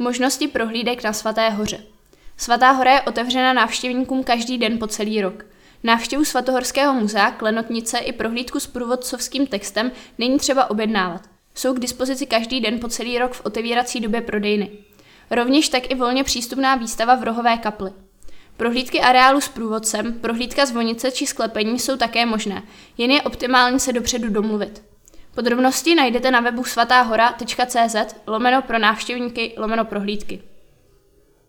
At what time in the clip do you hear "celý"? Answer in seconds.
4.86-5.22, 12.88-13.18